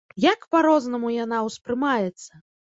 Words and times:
Як 0.23 0.39
па-рознаму 0.55 1.13
яна 1.17 1.43
ўспрымаецца! 1.51 2.45